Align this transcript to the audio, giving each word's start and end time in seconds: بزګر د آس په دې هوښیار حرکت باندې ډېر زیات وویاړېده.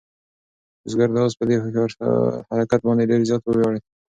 بزګر 0.83 1.09
د 1.13 1.17
آس 1.25 1.33
په 1.39 1.43
دې 1.49 1.55
هوښیار 1.61 1.89
حرکت 2.57 2.81
باندې 2.87 3.09
ډېر 3.09 3.21
زیات 3.29 3.41
وویاړېده. 3.43 3.81